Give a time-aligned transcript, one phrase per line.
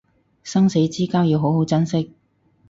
[0.41, 2.11] 生死之交要好好珍惜